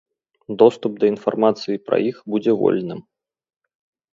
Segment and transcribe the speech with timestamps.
[0.61, 3.07] Доступ да інфармацыі пра іх будзе вольным.